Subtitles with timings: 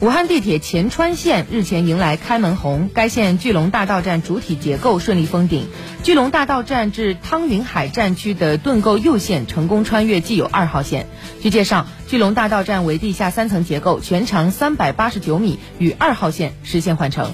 [0.00, 5.68] 武汉地铁前川线日前迎来开门红该线巨龙大道站主体结构顺利封顶。
[6.02, 11.06] 巨龙大道站至汤云海站区的盾构右线成功穿越既有二号线。
[11.40, 17.32] 据介绍巨龙大道站为地下三层结构全长三百八十九米与二号线实现换乘。